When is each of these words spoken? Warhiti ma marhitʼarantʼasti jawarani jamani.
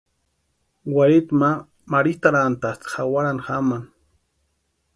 Warhiti 0.95 1.33
ma 1.41 1.49
marhitʼarantʼasti 1.91 2.87
jawarani 2.93 3.45
jamani. 3.47 3.87